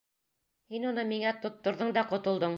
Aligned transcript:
Һин 0.75 0.87
уны 0.93 1.05
миңә 1.11 1.35
тотторҙоң 1.45 1.97
да 2.01 2.09
ҡотолдоң. 2.15 2.49